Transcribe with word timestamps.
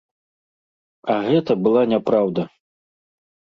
А 1.17 1.19
гэта 1.27 1.51
была 1.67 1.83
няпраўда. 1.93 2.49